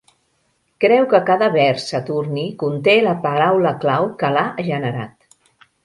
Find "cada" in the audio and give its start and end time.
1.27-1.49